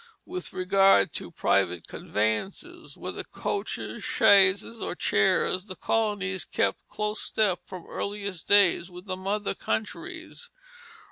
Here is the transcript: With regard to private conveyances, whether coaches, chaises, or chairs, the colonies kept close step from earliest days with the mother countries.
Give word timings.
With 0.25 0.51
regard 0.51 1.13
to 1.13 1.29
private 1.29 1.85
conveyances, 1.85 2.97
whether 2.97 3.23
coaches, 3.23 4.03
chaises, 4.03 4.81
or 4.81 4.95
chairs, 4.95 5.65
the 5.67 5.75
colonies 5.75 6.43
kept 6.43 6.87
close 6.89 7.21
step 7.21 7.59
from 7.67 7.85
earliest 7.87 8.47
days 8.47 8.89
with 8.89 9.05
the 9.05 9.15
mother 9.15 9.53
countries. 9.53 10.49